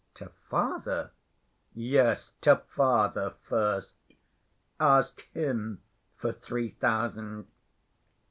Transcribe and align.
"To 0.15 0.29
father?" 0.49 1.11
"Yes, 1.75 2.31
to 2.41 2.55
father 2.67 3.35
first. 3.43 3.97
Ask 4.79 5.21
him 5.33 5.83
for 6.15 6.31
three 6.31 6.69
thousand." 6.69 7.45